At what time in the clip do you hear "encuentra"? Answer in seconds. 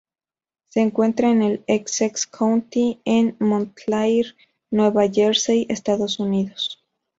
0.81-1.29